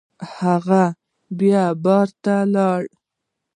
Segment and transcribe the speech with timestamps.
[0.37, 0.83] هغه
[1.37, 2.81] بیا بار ته لاړ.